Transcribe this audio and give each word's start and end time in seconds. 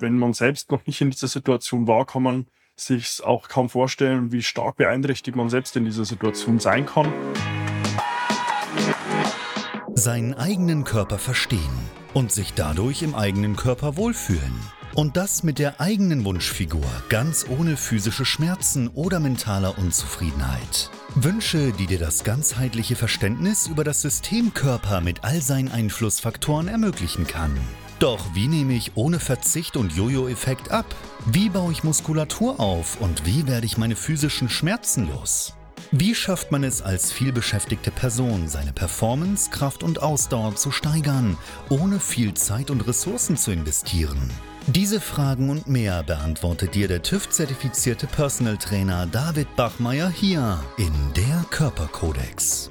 Wenn 0.00 0.18
man 0.18 0.32
selbst 0.32 0.70
noch 0.70 0.86
nicht 0.86 1.02
in 1.02 1.10
dieser 1.10 1.28
Situation 1.28 1.86
war, 1.86 2.06
kann 2.06 2.22
man 2.22 2.46
sich 2.74 3.22
auch 3.22 3.48
kaum 3.48 3.68
vorstellen, 3.68 4.32
wie 4.32 4.42
stark 4.42 4.76
beeinträchtigt 4.76 5.36
man 5.36 5.50
selbst 5.50 5.76
in 5.76 5.84
dieser 5.84 6.06
Situation 6.06 6.58
sein 6.58 6.86
kann. 6.86 7.12
Seinen 9.92 10.32
eigenen 10.32 10.84
Körper 10.84 11.18
verstehen 11.18 11.60
und 12.14 12.32
sich 12.32 12.54
dadurch 12.54 13.02
im 13.02 13.14
eigenen 13.14 13.56
Körper 13.56 13.98
wohlfühlen. 13.98 14.54
Und 14.94 15.18
das 15.18 15.42
mit 15.42 15.58
der 15.58 15.82
eigenen 15.82 16.24
Wunschfigur, 16.24 16.86
ganz 17.10 17.46
ohne 17.48 17.76
physische 17.76 18.24
Schmerzen 18.24 18.88
oder 18.88 19.20
mentaler 19.20 19.76
Unzufriedenheit. 19.78 20.90
Wünsche, 21.14 21.72
die 21.72 21.86
dir 21.86 21.98
das 21.98 22.24
ganzheitliche 22.24 22.96
Verständnis 22.96 23.66
über 23.66 23.84
das 23.84 24.00
System 24.00 24.54
Körper 24.54 25.02
mit 25.02 25.24
all 25.24 25.42
seinen 25.42 25.70
Einflussfaktoren 25.70 26.68
ermöglichen 26.68 27.26
kann. 27.26 27.54
Doch 28.00 28.34
wie 28.34 28.48
nehme 28.48 28.72
ich 28.72 28.92
ohne 28.94 29.20
Verzicht 29.20 29.76
und 29.76 29.92
Jojo-Effekt 29.92 30.70
ab? 30.70 30.86
Wie 31.26 31.50
baue 31.50 31.70
ich 31.70 31.84
Muskulatur 31.84 32.58
auf 32.58 32.98
und 32.98 33.26
wie 33.26 33.46
werde 33.46 33.66
ich 33.66 33.76
meine 33.76 33.94
physischen 33.94 34.48
Schmerzen 34.48 35.06
los? 35.06 35.52
Wie 35.92 36.14
schafft 36.14 36.50
man 36.50 36.64
es 36.64 36.80
als 36.80 37.12
vielbeschäftigte 37.12 37.90
Person, 37.90 38.48
seine 38.48 38.72
Performance, 38.72 39.50
Kraft 39.50 39.82
und 39.82 40.00
Ausdauer 40.00 40.56
zu 40.56 40.70
steigern, 40.70 41.36
ohne 41.68 42.00
viel 42.00 42.32
Zeit 42.32 42.70
und 42.70 42.86
Ressourcen 42.88 43.36
zu 43.36 43.50
investieren? 43.50 44.30
Diese 44.66 44.98
Fragen 44.98 45.50
und 45.50 45.66
mehr 45.68 46.02
beantwortet 46.02 46.74
dir 46.74 46.88
der 46.88 47.02
TÜV-zertifizierte 47.02 48.06
Personal 48.06 48.56
Trainer 48.56 49.06
David 49.08 49.54
Bachmeier 49.56 50.08
hier 50.08 50.58
in 50.78 50.92
der 51.14 51.44
Körperkodex. 51.50 52.70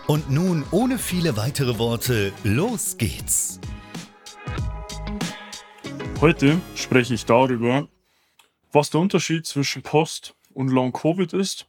Und 0.07 0.29
nun, 0.29 0.65
ohne 0.71 0.97
viele 0.97 1.37
weitere 1.37 1.77
Worte, 1.77 2.33
los 2.43 2.97
geht's! 2.97 3.59
Heute 6.19 6.59
spreche 6.75 7.13
ich 7.13 7.25
darüber, 7.25 7.87
was 8.71 8.89
der 8.89 8.99
Unterschied 9.01 9.45
zwischen 9.45 9.83
Post- 9.83 10.35
und 10.53 10.69
Long-Covid 10.69 11.33
ist, 11.33 11.67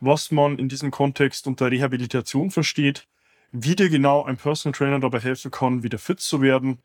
was 0.00 0.30
man 0.30 0.58
in 0.58 0.68
diesem 0.68 0.90
Kontext 0.90 1.46
unter 1.46 1.70
Rehabilitation 1.70 2.50
versteht, 2.50 3.06
wie 3.52 3.76
dir 3.76 3.88
genau 3.88 4.24
ein 4.24 4.36
Personal 4.36 4.76
Trainer 4.76 5.00
dabei 5.00 5.20
helfen 5.20 5.50
kann, 5.50 5.82
wieder 5.82 5.98
fit 5.98 6.20
zu 6.20 6.40
werden, 6.40 6.82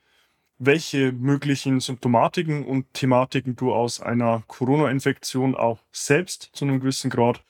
welche 0.60 1.14
möglichen 1.14 1.80
Symptomatiken 1.80 2.66
und 2.66 2.94
Thematiken 2.94 3.56
du 3.56 3.74
aus 3.74 4.02
einer 4.02 4.44
Corona-Infektion 4.48 5.56
auch 5.56 5.80
selbst 5.92 6.50
zu 6.54 6.66
einem 6.66 6.82
gewissen 6.82 7.10
Grad 7.10 7.44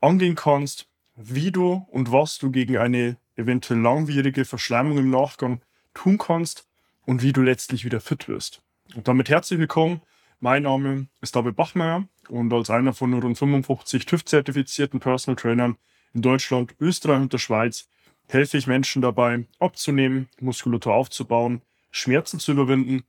angehen 0.00 0.34
kannst, 0.34 0.89
wie 1.16 1.50
du 1.50 1.86
und 1.90 2.12
was 2.12 2.38
du 2.38 2.50
gegen 2.50 2.78
eine 2.78 3.16
eventuell 3.36 3.80
langwierige 3.80 4.44
Verschleimung 4.44 4.98
im 4.98 5.10
Nachgang 5.10 5.60
tun 5.94 6.18
kannst 6.18 6.66
und 7.04 7.22
wie 7.22 7.32
du 7.32 7.42
letztlich 7.42 7.84
wieder 7.84 8.00
fit 8.00 8.28
wirst. 8.28 8.62
Und 8.94 9.08
damit 9.08 9.28
herzlich 9.28 9.58
willkommen. 9.58 10.00
Mein 10.40 10.62
Name 10.62 11.08
ist 11.20 11.36
David 11.36 11.56
Bachmeier 11.56 12.08
und 12.28 12.52
als 12.52 12.70
einer 12.70 12.92
von 12.94 13.12
rund 13.14 13.36
55 13.36 14.06
TÜV-zertifizierten 14.06 15.00
Personal 15.00 15.36
Trainern 15.36 15.76
in 16.14 16.22
Deutschland, 16.22 16.74
Österreich 16.80 17.20
und 17.20 17.32
der 17.32 17.38
Schweiz 17.38 17.88
helfe 18.28 18.56
ich 18.56 18.66
Menschen 18.66 19.02
dabei, 19.02 19.46
abzunehmen, 19.58 20.28
Muskulatur 20.40 20.94
aufzubauen, 20.94 21.62
Schmerzen 21.90 22.40
zu 22.40 22.52
überwinden 22.52 23.02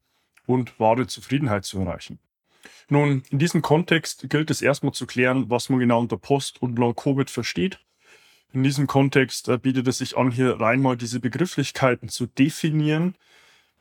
und 0.45 0.79
wahre 0.79 1.07
Zufriedenheit 1.07 1.63
zu 1.63 1.79
erreichen. 1.79 2.19
Nun, 2.89 3.23
in 3.29 3.39
diesem 3.39 3.61
Kontext 3.61 4.29
gilt 4.29 4.51
es 4.51 4.61
erstmal 4.61 4.91
zu 4.91 5.07
klären, 5.07 5.49
was 5.49 5.69
man 5.69 5.79
genau 5.79 5.99
unter 5.99 6.17
Post- 6.17 6.61
und 6.61 6.77
Long-Covid 6.77 7.29
versteht 7.29 7.79
in 8.53 8.63
diesem 8.63 8.87
Kontext 8.87 9.47
äh, 9.47 9.57
bietet 9.57 9.87
es 9.87 9.99
sich 9.99 10.17
an, 10.17 10.31
hier 10.31 10.59
rein 10.59 10.81
mal 10.81 10.97
diese 10.97 11.19
Begrifflichkeiten 11.19 12.09
zu 12.09 12.27
definieren. 12.27 13.15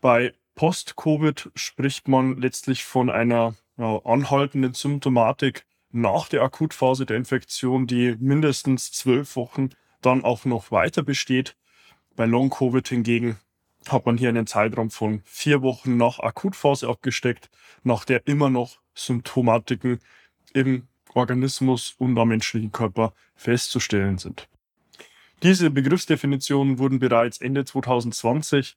Bei 0.01 0.33
Post-Covid 0.55 1.51
spricht 1.55 2.09
man 2.09 2.37
letztlich 2.37 2.85
von 2.85 3.11
einer 3.11 3.55
ja, 3.77 4.01
anhaltenden 4.05 4.75
Symptomatik 4.75 5.65
nach 5.91 6.29
der 6.29 6.43
Akutphase 6.43 7.07
der 7.07 7.17
Infektion, 7.17 7.87
die 7.87 8.17
mindestens 8.19 8.93
zwölf 8.93 9.37
Wochen 9.37 9.71
dann 10.03 10.25
auch 10.25 10.45
noch 10.45 10.71
weiter 10.71 11.03
besteht. 11.03 11.57
Bei 12.15 12.27
Long-Covid 12.27 12.87
hingegen 12.87 13.39
hat 13.89 14.07
man 14.07 14.19
hier 14.19 14.29
einen 14.29 14.47
Zeitraum 14.47 14.91
von 14.91 15.23
vier 15.25 15.63
Wochen 15.63 15.97
nach 15.97 16.19
Akutphase 16.19 16.89
abgesteckt, 16.89 17.51
nach 17.83 18.05
der 18.05 18.27
immer 18.27 18.51
noch 18.51 18.79
Symptomatiken 18.95 20.01
im 20.53 20.87
Organismus 21.15 21.95
und 21.99 22.17
am 22.19 22.29
menschlichen 22.29 22.73
Körper 22.73 23.15
festzustellen 23.35 24.19
sind. 24.19 24.49
Diese 25.43 25.71
Begriffsdefinitionen 25.71 26.79
wurden 26.79 26.99
bereits 26.99 27.39
Ende 27.39 27.65
2020 27.65 28.77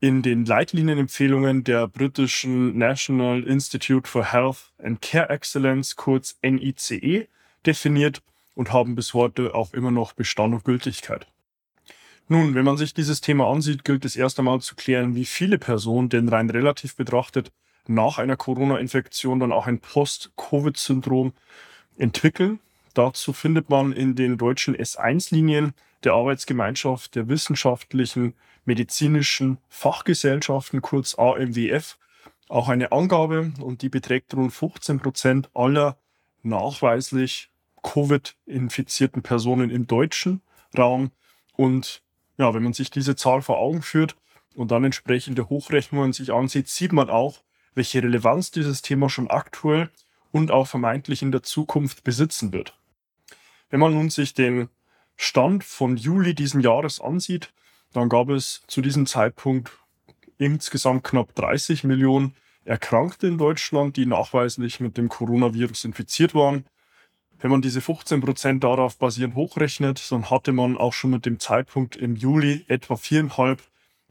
in 0.00 0.22
den 0.22 0.46
Leitlinienempfehlungen 0.46 1.64
der 1.64 1.86
britischen 1.86 2.78
National 2.78 3.42
Institute 3.42 4.08
for 4.08 4.32
Health 4.32 4.72
and 4.82 5.02
Care 5.02 5.28
Excellence, 5.28 5.96
kurz 5.96 6.38
NICE, 6.42 7.28
definiert 7.66 8.22
und 8.54 8.72
haben 8.72 8.94
bis 8.94 9.12
heute 9.12 9.54
auch 9.54 9.74
immer 9.74 9.90
noch 9.90 10.14
Bestand 10.14 10.54
und 10.54 10.64
Gültigkeit. 10.64 11.26
Nun, 12.26 12.54
wenn 12.54 12.64
man 12.64 12.78
sich 12.78 12.94
dieses 12.94 13.20
Thema 13.20 13.50
ansieht, 13.50 13.84
gilt 13.84 14.06
es 14.06 14.16
erst 14.16 14.38
einmal 14.38 14.60
zu 14.60 14.76
klären, 14.76 15.14
wie 15.14 15.26
viele 15.26 15.58
Personen 15.58 16.08
denn 16.08 16.28
rein 16.28 16.48
relativ 16.48 16.96
betrachtet 16.96 17.52
nach 17.86 18.18
einer 18.18 18.36
Corona-Infektion 18.36 19.40
dann 19.40 19.52
auch 19.52 19.66
ein 19.66 19.80
Post-Covid-Syndrom 19.80 21.32
entwickeln. 21.98 22.60
Dazu 22.94 23.32
findet 23.32 23.68
man 23.68 23.92
in 23.92 24.14
den 24.14 24.38
deutschen 24.38 24.74
S1-Linien 24.74 25.74
der 26.04 26.12
Arbeitsgemeinschaft 26.12 27.14
der 27.14 27.28
wissenschaftlichen 27.28 28.34
medizinischen 28.64 29.58
Fachgesellschaften, 29.68 30.82
kurz 30.82 31.18
AMWF, 31.18 31.98
auch 32.48 32.68
eine 32.68 32.92
Angabe 32.92 33.52
und 33.60 33.82
die 33.82 33.88
beträgt 33.88 34.34
rund 34.34 34.52
15 34.52 35.00
Prozent 35.00 35.50
aller 35.54 35.98
nachweislich 36.42 37.50
Covid-infizierten 37.82 39.22
Personen 39.22 39.70
im 39.70 39.86
deutschen 39.86 40.42
Raum. 40.76 41.10
Und 41.56 42.02
ja, 42.36 42.54
wenn 42.54 42.62
man 42.62 42.72
sich 42.72 42.90
diese 42.90 43.16
Zahl 43.16 43.42
vor 43.42 43.58
Augen 43.58 43.82
führt 43.82 44.16
und 44.54 44.70
dann 44.70 44.84
entsprechende 44.84 45.48
Hochrechnungen 45.48 46.12
sich 46.12 46.32
ansieht, 46.32 46.68
sieht 46.68 46.92
man 46.92 47.10
auch, 47.10 47.42
welche 47.74 48.02
Relevanz 48.02 48.50
dieses 48.50 48.82
Thema 48.82 49.08
schon 49.08 49.28
aktuell 49.28 49.90
und 50.32 50.50
auch 50.50 50.66
vermeintlich 50.66 51.22
in 51.22 51.32
der 51.32 51.42
Zukunft 51.42 52.04
besitzen 52.04 52.52
wird. 52.52 52.76
Wenn 53.70 53.80
man 53.80 53.94
nun 53.94 54.10
sich 54.10 54.34
den 54.34 54.68
Stand 55.20 55.64
von 55.64 55.96
Juli 55.96 56.32
diesen 56.32 56.60
Jahres 56.60 57.00
ansieht, 57.00 57.52
dann 57.92 58.08
gab 58.08 58.28
es 58.30 58.62
zu 58.68 58.80
diesem 58.80 59.04
Zeitpunkt 59.04 59.72
insgesamt 60.38 61.02
knapp 61.02 61.34
30 61.34 61.82
Millionen 61.82 62.36
Erkrankte 62.64 63.26
in 63.26 63.36
Deutschland, 63.36 63.96
die 63.96 64.06
nachweislich 64.06 64.78
mit 64.78 64.96
dem 64.96 65.08
Coronavirus 65.08 65.86
infiziert 65.86 66.36
waren. 66.36 66.66
Wenn 67.40 67.50
man 67.50 67.62
diese 67.62 67.80
15 67.80 68.20
Prozent 68.20 68.62
darauf 68.62 68.96
basierend 68.96 69.34
hochrechnet, 69.34 70.12
dann 70.12 70.30
hatte 70.30 70.52
man 70.52 70.76
auch 70.76 70.92
schon 70.92 71.10
mit 71.10 71.26
dem 71.26 71.40
Zeitpunkt 71.40 71.96
im 71.96 72.14
Juli 72.14 72.64
etwa 72.68 72.94
viereinhalb 72.94 73.60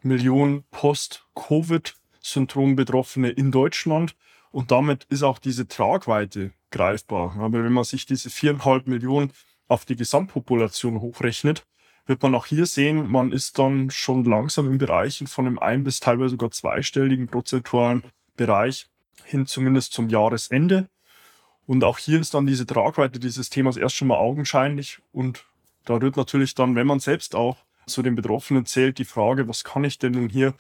Millionen 0.02 0.66
Post-Covid-Syndrom-Betroffene 0.72 3.30
in 3.30 3.52
Deutschland. 3.52 4.18
Und 4.52 4.72
damit 4.72 5.06
ist 5.06 5.24
auch 5.24 5.40
diese 5.40 5.70
Tragweite 5.70 6.52
greifbar. 6.70 7.38
Aber 7.40 7.64
wenn 7.64 7.72
man 7.72 7.86
sich 7.86 8.06
diese 8.06 8.30
viereinhalb 8.30 8.88
Millionen 8.88 9.32
auf 9.68 9.86
die 9.86 9.96
Gesamtpopulation 9.96 11.02
hochrechnet, 11.02 11.66
wird 12.06 12.24
man 12.24 12.36
auch 12.36 12.46
hier 12.46 12.66
sehen, 12.66 13.12
man 13.12 13.32
ist 13.32 13.60
dann 13.60 13.90
schon 13.90 14.24
langsam 14.24 14.72
in 14.72 14.78
Bereichen 14.78 15.28
von 15.28 15.46
einem 15.46 15.60
ein- 15.60 15.84
bis 15.84 16.00
teilweise 16.00 16.32
sogar 16.32 16.52
zweistelligen 16.52 17.28
prozentualen 17.28 18.04
Bereich 18.38 18.88
hin 19.26 19.46
zumindest 19.46 19.94
zum 19.94 20.10
Jahresende. 20.10 20.88
Und 21.66 21.84
auch 21.84 21.98
hier 21.98 22.22
ist 22.22 22.34
dann 22.34 22.48
diese 22.48 22.66
Tragweite 22.66 23.20
dieses 23.20 23.50
Themas 23.50 23.76
erst 23.76 23.96
schon 23.96 24.08
mal 24.08 24.18
augenscheinlich. 24.18 25.00
Und 25.12 25.46
da 25.84 26.00
wird 26.02 26.16
natürlich 26.16 26.56
dann, 26.56 26.76
wenn 26.76 26.88
man 26.88 27.02
selbst 27.02 27.36
auch 27.36 27.58
zu 27.88 28.02
den 28.02 28.16
Betroffenen 28.16 28.66
zählt, 28.66 29.00
die 29.00 29.06
Frage, 29.06 29.48
was 29.50 29.66
kann 29.66 29.84
ich 29.84 30.00
denn 30.00 30.14
nun 30.14 30.30
hier 30.30 30.54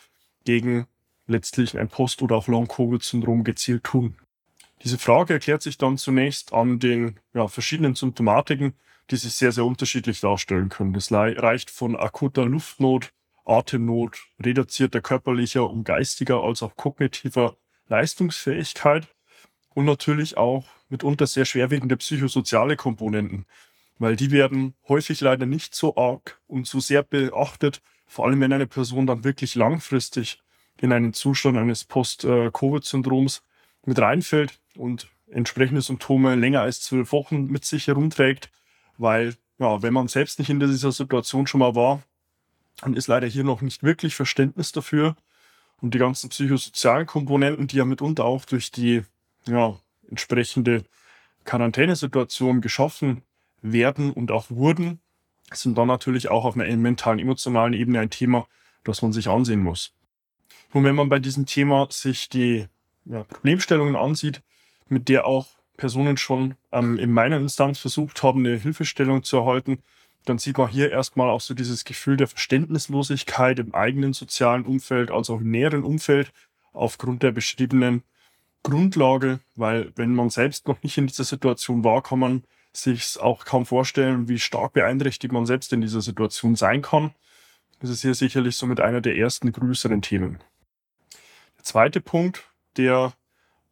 gegen 0.44 0.86
letztlich 1.27 1.77
ein 1.77 1.88
Post- 1.88 2.21
oder 2.21 2.36
auch 2.36 2.48
Long-Covid-Syndrom 2.48 3.45
gezielt 3.45 3.86
tun? 3.86 4.18
Diese 4.83 4.97
Frage 4.97 5.33
erklärt 5.33 5.62
sich 5.62 5.77
dann 5.77 5.97
zunächst 5.97 6.53
an 6.53 6.79
den 6.79 7.19
ja, 7.33 7.47
verschiedenen 7.47 7.95
Symptomatiken, 7.95 8.74
die 9.09 9.15
sich 9.15 9.33
sehr, 9.33 9.51
sehr 9.51 9.65
unterschiedlich 9.65 10.19
darstellen 10.19 10.69
können. 10.69 10.94
Das 10.94 11.12
reicht 11.12 11.71
von 11.71 11.95
akuter 11.95 12.45
Luftnot, 12.45 13.12
Atemnot, 13.45 14.18
reduzierter 14.44 15.01
körperlicher 15.01 15.69
und 15.69 15.83
geistiger 15.83 16.44
als 16.44 16.62
auch 16.62 16.75
kognitiver 16.75 17.56
Leistungsfähigkeit 17.88 19.07
und 19.74 19.85
natürlich 19.85 20.38
auch 20.38 20.65
mitunter 20.89 21.27
sehr 21.27 21.45
schwerwiegende 21.45 21.97
psychosoziale 21.97 22.75
Komponenten, 22.75 23.45
weil 24.00 24.15
die 24.15 24.31
werden 24.31 24.75
häufig 24.88 25.21
leider 25.21 25.45
nicht 25.45 25.75
so 25.75 25.95
arg 25.95 26.41
und 26.47 26.68
so 26.68 26.79
sehr 26.79 27.03
beachtet, 27.03 27.81
vor 28.06 28.25
allem 28.25 28.41
wenn 28.41 28.53
eine 28.53 28.68
Person 28.68 29.07
dann 29.07 29.24
wirklich 29.24 29.56
langfristig 29.56 30.41
in 30.79 30.91
einen 30.91 31.13
Zustand 31.13 31.57
eines 31.57 31.85
Post-Covid-Syndroms 31.85 33.41
mit 33.88 34.00
reinfällt 34.00 34.60
und 34.75 35.07
entsprechende 35.31 35.81
Symptome 35.81 36.36
länger 36.36 36.62
als 36.62 36.81
zwölf 36.81 37.12
Wochen 37.12 37.45
mit 37.45 37.66
sich 37.66 37.88
herumträgt, 37.88 38.51
weil 38.98 39.36
ja, 39.60 39.81
wenn 39.81 39.94
man 39.94 40.07
selbst 40.07 40.39
nicht 40.39 40.50
in 40.50 40.60
dieser 40.60 40.92
Situation 40.92 41.48
schon 41.48 41.60
mal 41.60 41.74
war, 41.74 42.04
dann 42.81 42.94
ist 42.94 43.07
leider 43.07 43.28
hier 43.28 43.44
noch 43.44 43.62
nicht 43.62 43.81
wirklich 43.84 44.13
Verständnis 44.16 44.72
dafür. 44.72 45.16
Und 45.80 45.94
die 45.94 46.00
ganzen 46.00 46.30
psychosozialen 46.30 47.07
Komponenten, 47.07 47.68
die 47.68 47.78
ja 47.78 47.86
mitunter 47.86 48.25
auch 48.25 48.45
durch 48.45 48.72
die 48.72 49.04
ja, 49.45 49.80
entsprechende 50.10 50.84
Quarantänesituation 51.45 52.62
geschaffen 52.62 53.24
werden 53.62 54.12
und 54.12 54.31
auch 54.31 54.50
wurden, 54.50 55.00
sind 55.51 55.78
dann 55.78 55.88
natürlich 55.88 56.30
auch 56.30 56.45
auf 56.45 56.56
einer 56.56 56.75
mentalen, 56.75 57.19
emotionalen 57.19 57.74
Ebene 57.74 58.00
ein 58.00 58.10
Thema, 58.10 58.48
das 58.84 59.01
man 59.01 59.13
sich 59.13 59.28
ansehen 59.28 59.62
muss. 59.62 59.94
Und 60.74 60.84
wenn 60.84 60.95
man 60.95 61.10
bei 61.10 61.19
diesem 61.19 61.45
Thema 61.45 61.88
sich 61.89 62.30
die 62.30 62.68
ja, 63.09 63.24
Problemstellungen 63.24 63.95
ansieht, 63.95 64.42
mit 64.88 65.09
der 65.09 65.25
auch 65.25 65.48
Personen 65.77 66.18
schon 66.18 66.56
ähm, 66.71 66.98
in 66.98 67.12
meiner 67.12 67.38
Instanz 67.38 67.80
versucht 67.80 68.24
haben, 68.24 68.45
eine 68.45 68.57
Hilfestellung 68.57 69.24
zu 69.24 69.38
erhalten, 69.38 69.80
dann 70.25 70.39
sieht 70.39 70.57
man 70.57 70.69
hier 70.69 70.92
erstmal 70.92 71.30
auch 71.30 71.42
so 71.42 71.54
dieses 71.54 71.86
Gefühl 71.86 72.18
der 72.18 72.27
Verständnislosigkeit 72.27 73.59
im 73.59 73.74
eigenen 73.74 74.13
sozialen 74.13 74.65
Umfeld, 74.65 75.12
also 75.12 75.36
auch 75.36 75.42
im 75.42 75.51
näheren 75.51 75.83
Umfeld, 75.83 76.33
aufgrund 76.74 77.24
der 77.24 77.31
beschriebenen 77.31 78.04
Grundlage, 78.63 79.39
weil 79.56 79.92
wenn 79.95 80.13
man 80.13 80.30
selbst 80.30 80.68
noch 80.68 80.83
nicht 80.83 80.98
in 80.98 81.07
dieser 81.07 81.24
Situation 81.24 81.83
war, 81.83 82.03
kann 82.03 82.19
man 82.19 82.44
sich 82.74 83.19
auch 83.19 83.45
kaum 83.45 83.65
vorstellen, 83.65 84.27
wie 84.27 84.39
stark 84.39 84.74
beeinträchtigt 84.74 85.31
man 85.31 85.45
selbst 85.45 85.71
in 85.74 85.81
dieser 85.81 86.01
Situation 86.01 86.56
sein 86.56 86.81
kann. 86.81 87.13
Das 87.80 87.89
ist 87.89 88.01
hier 88.01 88.13
sicherlich 88.13 88.56
somit 88.56 88.80
einer 88.80 89.01
der 89.01 89.15
ersten 89.15 89.51
größeren 89.51 90.01
Themen. 90.01 90.39
Der 91.57 91.63
zweite 91.63 92.01
Punkt, 92.01 92.44
der 92.77 93.13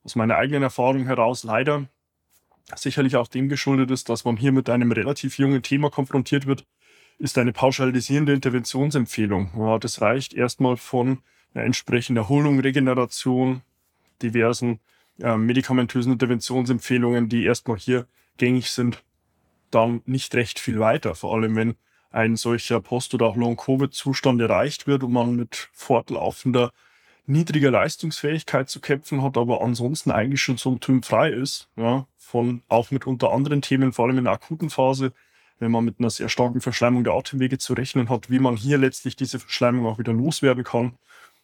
aus 0.03 0.15
meiner 0.15 0.35
eigenen 0.35 0.63
Erfahrung 0.63 1.05
heraus 1.05 1.43
leider 1.43 1.87
sicherlich 2.75 3.15
auch 3.15 3.27
dem 3.27 3.49
geschuldet 3.49 3.91
ist, 3.91 4.09
dass 4.09 4.25
man 4.25 4.37
hier 4.37 4.51
mit 4.51 4.69
einem 4.69 4.91
relativ 4.91 5.37
jungen 5.37 5.61
Thema 5.61 5.89
konfrontiert 5.89 6.45
wird, 6.45 6.65
ist 7.17 7.37
eine 7.37 7.53
pauschalisierende 7.53 8.33
Interventionsempfehlung. 8.33 9.51
Ja, 9.57 9.77
das 9.77 10.01
reicht 10.01 10.33
erstmal 10.33 10.77
von 10.77 11.19
einer 11.53 11.65
entsprechenden 11.65 12.23
Erholung, 12.23 12.59
Regeneration, 12.59 13.61
diversen 14.21 14.79
äh, 15.19 15.37
medikamentösen 15.37 16.13
Interventionsempfehlungen, 16.13 17.29
die 17.29 17.45
erstmal 17.45 17.77
hier 17.77 18.07
gängig 18.37 18.71
sind, 18.71 19.03
dann 19.71 20.01
nicht 20.05 20.35
recht 20.35 20.59
viel 20.59 20.79
weiter. 20.79 21.15
Vor 21.15 21.35
allem, 21.35 21.55
wenn 21.55 21.75
ein 22.11 22.35
solcher 22.35 22.81
Post- 22.81 23.13
oder 23.13 23.25
auch 23.27 23.35
Long-Covid-Zustand 23.35 24.41
erreicht 24.41 24.87
wird 24.87 25.03
und 25.03 25.13
man 25.13 25.35
mit 25.35 25.69
fortlaufender 25.73 26.71
niedriger 27.27 27.71
Leistungsfähigkeit 27.71 28.69
zu 28.69 28.79
kämpfen 28.79 29.21
hat, 29.21 29.37
aber 29.37 29.61
ansonsten 29.61 30.11
eigentlich 30.11 30.41
schon 30.41 30.57
symptomfrei 30.57 31.31
ist, 31.31 31.69
ja, 31.75 32.05
von 32.17 32.61
auch 32.67 32.91
mit 32.91 33.07
unter 33.07 33.31
anderen 33.31 33.61
Themen, 33.61 33.93
vor 33.93 34.05
allem 34.05 34.17
in 34.17 34.25
der 34.25 34.33
akuten 34.33 34.69
Phase, 34.69 35.13
wenn 35.59 35.71
man 35.71 35.85
mit 35.85 35.99
einer 35.99 36.09
sehr 36.09 36.29
starken 36.29 36.61
Verschleimung 36.61 37.03
der 37.03 37.13
Atemwege 37.13 37.57
zu 37.57 37.73
rechnen 37.73 38.09
hat, 38.09 38.29
wie 38.29 38.39
man 38.39 38.57
hier 38.57 38.77
letztlich 38.77 39.15
diese 39.15 39.39
Verschleimung 39.39 39.85
auch 39.85 39.97
wieder 39.97 40.13
loswerden 40.13 40.63
kann 40.63 40.93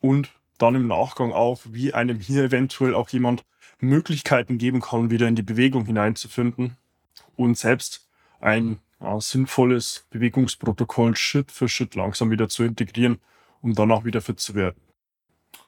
und 0.01 0.29
dann 0.57 0.75
im 0.75 0.87
Nachgang 0.87 1.31
auch, 1.31 1.61
wie 1.65 1.93
einem 1.93 2.19
hier 2.19 2.43
eventuell 2.43 2.93
auch 2.93 3.09
jemand 3.09 3.43
Möglichkeiten 3.79 4.57
geben 4.57 4.81
kann, 4.81 5.09
wieder 5.09 5.27
in 5.27 5.35
die 5.35 5.41
Bewegung 5.41 5.85
hineinzufinden 5.85 6.77
und 7.35 7.57
selbst 7.57 8.07
ein 8.39 8.79
ja, 8.99 9.19
sinnvolles 9.19 10.05
Bewegungsprotokoll 10.11 11.15
Schritt 11.15 11.51
für 11.51 11.67
Schritt 11.67 11.95
langsam 11.95 12.29
wieder 12.29 12.49
zu 12.49 12.63
integrieren, 12.63 13.19
um 13.61 13.73
dann 13.73 13.91
auch 13.91 14.05
wieder 14.05 14.21
fit 14.21 14.39
zu 14.39 14.53
werden 14.53 14.90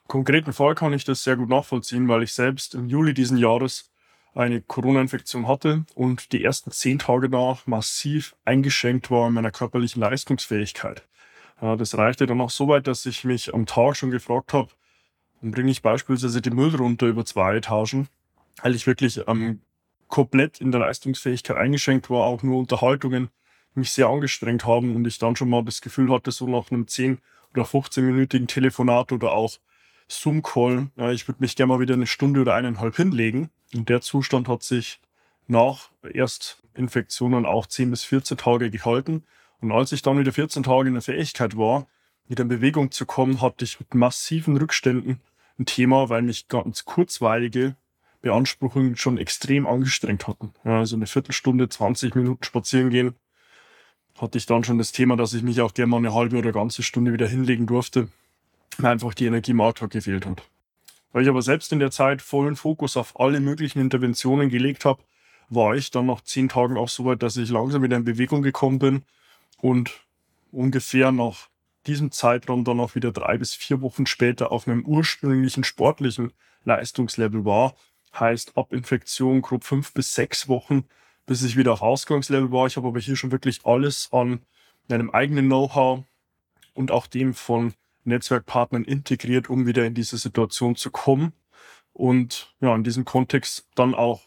konkreten 0.08 0.52
Fall 0.52 0.74
kann 0.74 0.92
ich 0.92 1.04
das 1.04 1.24
sehr 1.24 1.36
gut 1.36 1.48
nachvollziehen, 1.48 2.08
weil 2.08 2.22
ich 2.22 2.32
selbst 2.32 2.74
im 2.74 2.88
Juli 2.88 3.14
diesen 3.14 3.38
Jahres 3.38 3.90
eine 4.34 4.60
Corona-Infektion 4.60 5.46
hatte 5.46 5.84
und 5.94 6.32
die 6.32 6.42
ersten 6.42 6.70
zehn 6.70 6.98
Tage 6.98 7.30
danach 7.30 7.66
massiv 7.66 8.34
eingeschränkt 8.44 9.10
war 9.10 9.28
in 9.28 9.34
meiner 9.34 9.52
körperlichen 9.52 10.00
Leistungsfähigkeit. 10.00 11.06
Das 11.60 11.96
reichte 11.96 12.26
dann 12.26 12.40
auch 12.40 12.50
so 12.50 12.68
weit, 12.68 12.86
dass 12.86 13.06
ich 13.06 13.24
mich 13.24 13.54
am 13.54 13.64
Tag 13.64 13.96
schon 13.96 14.10
gefragt 14.10 14.52
habe, 14.52 14.70
bringe 15.40 15.70
ich 15.70 15.82
beispielsweise 15.82 16.42
den 16.42 16.54
Müll 16.54 16.74
runter 16.74 17.06
über 17.06 17.24
zwei 17.24 17.56
Etagen, 17.56 18.08
weil 18.62 18.74
ich 18.74 18.86
wirklich 18.86 19.20
ähm, 19.28 19.60
komplett 20.08 20.60
in 20.60 20.72
der 20.72 20.80
Leistungsfähigkeit 20.80 21.56
eingeschränkt 21.56 22.10
war, 22.10 22.24
auch 22.24 22.42
nur 22.42 22.58
Unterhaltungen 22.58 23.30
mich 23.74 23.92
sehr 23.92 24.08
angestrengt 24.08 24.64
haben 24.64 24.94
und 24.94 25.06
ich 25.06 25.18
dann 25.18 25.36
schon 25.36 25.50
mal 25.50 25.64
das 25.64 25.80
Gefühl 25.80 26.12
hatte, 26.12 26.30
so 26.30 26.46
nach 26.46 26.70
einem 26.70 26.86
10 26.86 27.18
oder 27.52 27.64
15-minütigen 27.64 28.46
Telefonat 28.46 29.12
oder 29.12 29.32
auch 29.32 29.58
Zoom-Call. 30.08 30.90
Ja, 30.96 31.10
ich 31.12 31.26
würde 31.28 31.40
mich 31.40 31.56
gerne 31.56 31.72
mal 31.72 31.80
wieder 31.80 31.94
eine 31.94 32.06
Stunde 32.06 32.40
oder 32.40 32.54
eineinhalb 32.54 32.96
hinlegen. 32.96 33.50
Und 33.74 33.88
der 33.88 34.00
Zustand 34.00 34.48
hat 34.48 34.62
sich 34.62 35.00
nach 35.46 35.90
Erstinfektionen 36.02 37.46
auch 37.46 37.66
10 37.66 37.90
bis 37.90 38.04
14 38.04 38.36
Tage 38.36 38.70
gehalten. 38.70 39.24
Und 39.60 39.72
als 39.72 39.92
ich 39.92 40.02
dann 40.02 40.18
wieder 40.18 40.32
14 40.32 40.62
Tage 40.62 40.88
in 40.88 40.94
der 40.94 41.02
Fähigkeit 41.02 41.56
war, 41.56 41.86
wieder 42.26 42.42
in 42.42 42.48
Bewegung 42.48 42.90
zu 42.90 43.06
kommen, 43.06 43.40
hatte 43.40 43.64
ich 43.64 43.80
mit 43.80 43.94
massiven 43.94 44.56
Rückständen 44.56 45.20
ein 45.58 45.66
Thema, 45.66 46.08
weil 46.08 46.22
mich 46.22 46.48
ganz 46.48 46.84
kurzweilige 46.84 47.76
Beanspruchungen 48.22 48.96
schon 48.96 49.18
extrem 49.18 49.66
angestrengt 49.66 50.26
hatten. 50.26 50.52
Ja, 50.64 50.78
also 50.78 50.96
eine 50.96 51.06
Viertelstunde, 51.06 51.68
20 51.68 52.14
Minuten 52.14 52.42
spazieren 52.42 52.90
gehen, 52.90 53.14
hatte 54.18 54.38
ich 54.38 54.46
dann 54.46 54.64
schon 54.64 54.78
das 54.78 54.92
Thema, 54.92 55.16
dass 55.16 55.34
ich 55.34 55.42
mich 55.42 55.60
auch 55.60 55.74
gerne 55.74 55.90
mal 55.90 55.98
eine 55.98 56.14
halbe 56.14 56.38
oder 56.38 56.52
ganze 56.52 56.82
Stunde 56.82 57.12
wieder 57.12 57.28
hinlegen 57.28 57.66
durfte 57.66 58.08
mir 58.78 58.90
einfach 58.90 59.14
die 59.14 59.26
Energie 59.26 59.52
im 59.52 59.60
Alltag 59.60 59.90
gefehlt 59.90 60.26
hat. 60.26 60.42
Weil 61.12 61.22
ich 61.22 61.28
aber 61.28 61.42
selbst 61.42 61.72
in 61.72 61.78
der 61.78 61.90
Zeit 61.90 62.22
vollen 62.22 62.56
Fokus 62.56 62.96
auf 62.96 63.18
alle 63.20 63.40
möglichen 63.40 63.80
Interventionen 63.80 64.48
gelegt 64.48 64.84
habe, 64.84 65.02
war 65.48 65.74
ich 65.74 65.90
dann 65.90 66.06
nach 66.06 66.22
zehn 66.22 66.48
Tagen 66.48 66.76
auch 66.76 66.88
so 66.88 67.04
weit, 67.04 67.22
dass 67.22 67.36
ich 67.36 67.50
langsam 67.50 67.82
wieder 67.82 67.96
in 67.96 68.04
Bewegung 68.04 68.42
gekommen 68.42 68.78
bin 68.78 69.02
und 69.58 69.92
ungefähr 70.50 71.12
nach 71.12 71.48
diesem 71.86 72.10
Zeitraum 72.10 72.64
dann 72.64 72.80
auch 72.80 72.94
wieder 72.94 73.12
drei 73.12 73.36
bis 73.36 73.54
vier 73.54 73.80
Wochen 73.80 74.06
später 74.06 74.50
auf 74.52 74.66
einem 74.66 74.84
ursprünglichen 74.84 75.64
sportlichen 75.64 76.32
Leistungslevel 76.64 77.44
war. 77.44 77.74
Heißt, 78.18 78.56
ab 78.56 78.72
Infektion 78.72 79.42
grob 79.42 79.64
fünf 79.64 79.92
bis 79.92 80.14
sechs 80.14 80.48
Wochen, 80.48 80.84
bis 81.26 81.42
ich 81.42 81.56
wieder 81.56 81.72
auf 81.72 81.82
Ausgangslevel 81.82 82.50
war. 82.52 82.66
Ich 82.66 82.76
habe 82.76 82.88
aber 82.88 83.00
hier 83.00 83.16
schon 83.16 83.32
wirklich 83.32 83.64
alles 83.64 84.08
an 84.12 84.40
meinem 84.88 85.10
eigenen 85.10 85.46
Know-how 85.46 86.04
und 86.74 86.90
auch 86.90 87.06
dem 87.06 87.34
von 87.34 87.74
Netzwerkpartnern 88.04 88.84
integriert, 88.84 89.48
um 89.50 89.66
wieder 89.66 89.84
in 89.84 89.94
diese 89.94 90.18
Situation 90.18 90.76
zu 90.76 90.90
kommen. 90.90 91.32
Und 91.92 92.54
ja, 92.60 92.74
in 92.74 92.84
diesem 92.84 93.04
Kontext 93.04 93.68
dann 93.74 93.94
auch 93.94 94.22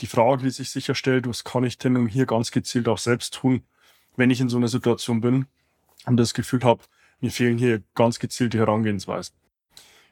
die 0.00 0.06
Frage, 0.06 0.42
die 0.42 0.50
sich 0.50 0.70
sicherstellt, 0.70 1.28
was 1.28 1.44
kann 1.44 1.64
ich 1.64 1.78
denn 1.78 2.06
hier 2.06 2.26
ganz 2.26 2.50
gezielt 2.50 2.88
auch 2.88 2.98
selbst 2.98 3.34
tun, 3.34 3.62
wenn 4.16 4.30
ich 4.30 4.40
in 4.40 4.48
so 4.48 4.56
einer 4.56 4.68
Situation 4.68 5.20
bin 5.20 5.46
und 6.06 6.16
das 6.16 6.34
Gefühl 6.34 6.62
habe, 6.62 6.82
mir 7.20 7.30
fehlen 7.30 7.58
hier 7.58 7.82
ganz 7.94 8.18
gezielte 8.18 8.58
Herangehensweisen. 8.58 9.34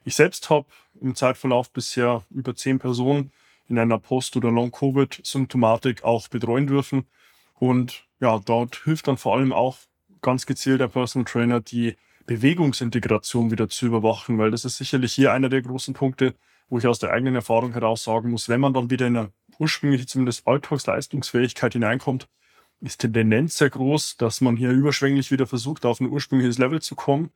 Ich 0.04 0.14
selbst 0.14 0.48
habe 0.50 0.66
im 1.00 1.14
Zeitverlauf 1.14 1.70
bisher 1.70 2.24
über 2.30 2.54
zehn 2.54 2.78
Personen 2.78 3.32
in 3.66 3.78
einer 3.78 3.98
Post- 3.98 4.36
oder 4.36 4.50
Long-Covid-Symptomatik 4.50 6.04
auch 6.04 6.28
betreuen 6.28 6.66
dürfen. 6.66 7.06
Und 7.54 8.06
ja, 8.20 8.38
dort 8.38 8.82
hilft 8.84 9.08
dann 9.08 9.18
vor 9.18 9.36
allem 9.36 9.52
auch 9.52 9.78
ganz 10.22 10.46
gezielt 10.46 10.80
der 10.80 10.88
Personal 10.88 11.30
Trainer, 11.30 11.60
die 11.60 11.96
Bewegungsintegration 12.28 13.50
wieder 13.50 13.70
zu 13.70 13.86
überwachen, 13.86 14.38
weil 14.38 14.50
das 14.50 14.66
ist 14.66 14.76
sicherlich 14.76 15.14
hier 15.14 15.32
einer 15.32 15.48
der 15.48 15.62
großen 15.62 15.94
Punkte, 15.94 16.34
wo 16.68 16.78
ich 16.78 16.86
aus 16.86 16.98
der 16.98 17.10
eigenen 17.10 17.34
Erfahrung 17.34 17.72
heraus 17.72 18.04
sagen 18.04 18.30
muss, 18.30 18.50
wenn 18.50 18.60
man 18.60 18.74
dann 18.74 18.90
wieder 18.90 19.06
in 19.06 19.16
eine 19.16 19.32
ursprüngliche 19.58 20.06
zumindest 20.06 20.46
Alltagsleistungsfähigkeit 20.46 21.72
hineinkommt, 21.72 22.28
ist 22.80 23.02
die 23.02 23.10
Tendenz 23.10 23.56
sehr 23.56 23.70
groß, 23.70 24.18
dass 24.18 24.42
man 24.42 24.56
hier 24.56 24.70
überschwänglich 24.70 25.30
wieder 25.30 25.46
versucht, 25.46 25.86
auf 25.86 26.00
ein 26.00 26.10
ursprüngliches 26.10 26.58
Level 26.58 26.82
zu 26.82 26.94
kommen 26.94 27.30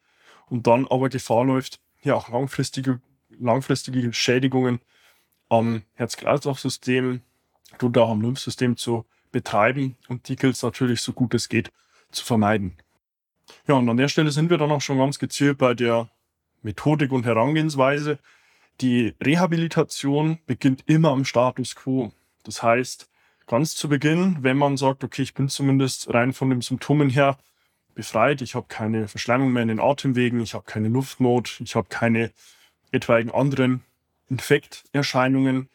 und 0.47 0.67
dann 0.67 0.87
aber 0.87 1.09
Gefahr 1.09 1.47
läuft, 1.47 1.81
hier 1.97 2.15
auch 2.15 2.29
langfristige, 2.29 3.01
langfristige 3.41 4.13
Schädigungen 4.13 4.81
am 5.49 5.85
Herz-Kreislauf-System 5.95 7.23
und 7.81 7.99
auch 7.99 8.11
am 8.11 8.21
Lymphsystem 8.21 8.77
zu 8.77 9.07
betreiben 9.33 9.97
und 10.09 10.29
die 10.29 10.37
gilt 10.37 10.63
natürlich 10.63 11.01
so 11.01 11.15
gut 11.15 11.33
es 11.33 11.49
geht 11.49 11.73
zu 12.11 12.27
vermeiden. 12.27 12.77
Ja, 13.67 13.75
und 13.75 13.89
an 13.89 13.97
der 13.97 14.09
Stelle 14.09 14.31
sind 14.31 14.51
wir 14.51 14.59
dann 14.59 14.71
auch 14.71 14.81
schon 14.81 14.99
ganz 14.99 15.19
gezielt 15.19 15.59
bei 15.59 15.75
der 15.75 16.09
Methodik 16.63 17.13
und 17.13 17.27
Herangehensweise. 17.27 18.19
Die 18.81 19.15
Rehabilitation 19.23 20.39
beginnt 20.47 20.85
immer 20.87 21.11
am 21.11 21.25
Status 21.25 21.75
quo. 21.75 22.13
Das 22.45 22.63
heißt, 22.63 23.09
ganz 23.47 23.75
zu 23.75 23.89
Beginn, 23.89 24.39
wenn 24.41 24.57
man 24.57 24.77
sagt, 24.77 25.05
okay, 25.05 25.23
ich 25.23 25.35
bin 25.35 25.49
zumindest 25.49 26.13
rein 26.13 26.33
von 26.33 26.51
den 26.51 26.61
Symptomen 26.61 27.11
her 27.11 27.39
befreit, 27.95 28.41
ich 28.41 28.55
habe 28.55 28.67
keine 28.69 29.09
Verschleimung 29.09 29.53
mehr 29.53 29.63
in 29.63 29.69
den 29.69 29.81
Atemwegen, 29.81 30.41
ich 30.41 30.55
habe 30.55 30.65
keine 30.65 30.89
Luftnot, 30.89 31.61
ich 31.63 31.77
habe 31.77 31.89
keine 31.89 32.33
etwaigen 32.91 33.31
anderen 33.31 33.83
Infekterscheinungen, 34.31 35.69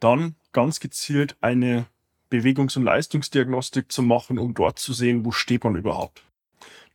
dann 0.00 0.34
ganz 0.52 0.80
gezielt 0.80 1.36
eine 1.40 1.86
Bewegungs- 2.30 2.76
und 2.76 2.84
Leistungsdiagnostik 2.84 3.90
zu 3.92 4.02
machen, 4.02 4.38
um 4.38 4.54
dort 4.54 4.78
zu 4.78 4.92
sehen, 4.92 5.24
wo 5.24 5.32
steht 5.32 5.64
man 5.64 5.76
überhaupt. 5.76 6.22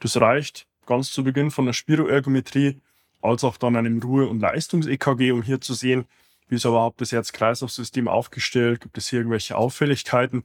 Das 0.04 0.20
reicht 0.20 0.68
ganz 0.86 1.14
zu 1.14 1.24
Beginn 1.24 1.50
von 1.50 1.66
der 1.66 1.72
Spiroergometrie 1.72 2.82
als 3.22 3.46
auch 3.46 3.56
dann 3.56 3.78
einem 3.78 4.02
Ruhe- 4.02 4.28
und 4.28 4.42
Leistungs-EKG, 4.42 5.32
um 5.32 5.44
hier 5.44 5.62
zu 5.62 5.74
sehen, 5.74 6.04
wie 6.50 6.56
ist 6.56 6.66
überhaupt 6.66 7.00
das 7.00 7.14
Herz-Kreislauf-System 7.14 8.10
aufgestellt, 8.10 8.82
gibt 8.82 8.98
es 8.98 9.08
hier 9.08 9.20
irgendwelche 9.20 9.56
Auffälligkeiten 9.56 10.44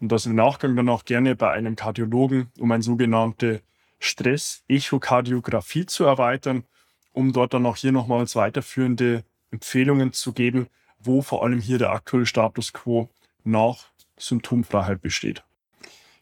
und 0.00 0.10
das 0.10 0.24
im 0.24 0.36
Nachgang 0.36 0.74
dann 0.74 0.88
auch 0.88 1.04
gerne 1.04 1.36
bei 1.36 1.50
einem 1.50 1.76
Kardiologen, 1.76 2.50
um 2.58 2.72
eine 2.72 2.82
sogenannte 2.82 3.60
Stress-Echokardiographie 3.98 5.84
zu 5.84 6.04
erweitern, 6.04 6.64
um 7.12 7.34
dort 7.34 7.52
dann 7.52 7.66
auch 7.66 7.76
hier 7.76 7.92
nochmals 7.92 8.36
weiterführende 8.36 9.22
Empfehlungen 9.50 10.14
zu 10.14 10.32
geben, 10.32 10.68
wo 10.98 11.20
vor 11.20 11.44
allem 11.44 11.60
hier 11.60 11.76
der 11.76 11.90
aktuelle 11.90 12.24
Status 12.24 12.72
quo 12.72 13.10
nach 13.44 13.90
Symptomfreiheit 14.16 15.02
besteht. 15.02 15.44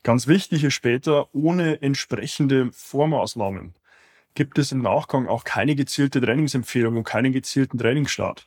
Ganz 0.07 0.29
wichtig 0.29 0.63
ist 0.63 0.75
später, 0.75 1.35
ohne 1.35 1.83
entsprechende 1.83 2.71
Vormaßnahmen 2.71 3.75
gibt 4.37 4.57
es 4.57 4.71
im 4.71 4.81
Nachgang 4.81 5.27
auch 5.27 5.43
keine 5.43 5.75
gezielte 5.75 6.21
Trainingsempfehlung 6.21 6.99
und 6.99 7.03
keinen 7.03 7.33
gezielten 7.33 7.77
Trainingsstart. 7.77 8.47